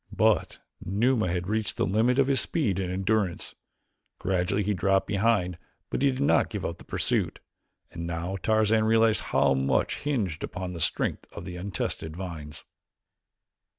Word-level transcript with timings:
But 0.17 0.57
Numa 0.83 1.27
had 1.31 1.45
reached 1.47 1.77
the 1.77 1.85
limit 1.85 2.17
of 2.17 2.25
his 2.25 2.41
speed 2.41 2.79
and 2.79 2.91
endurance. 2.91 3.53
Gradually 4.17 4.63
he 4.63 4.73
dropped 4.73 5.05
behind 5.05 5.59
but 5.91 6.01
he 6.01 6.09
did 6.09 6.19
not 6.23 6.49
give 6.49 6.65
up 6.65 6.79
the 6.79 6.83
pursuit, 6.83 7.39
and 7.91 8.07
now 8.07 8.35
Tarzan 8.41 8.83
realized 8.85 9.21
how 9.29 9.53
much 9.53 9.99
hinged 9.99 10.43
upon 10.43 10.73
the 10.73 10.79
strength 10.79 11.27
of 11.33 11.45
the 11.45 11.55
untested 11.55 12.17
vines. 12.17 12.63